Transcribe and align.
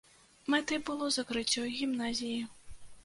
Мэтай 0.53 0.79
было 0.87 1.09
закрыццё 1.17 1.67
гімназіі. 1.77 2.41